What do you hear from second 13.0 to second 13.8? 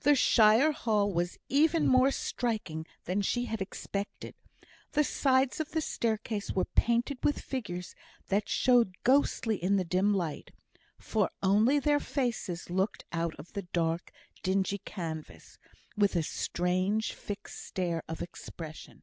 out of the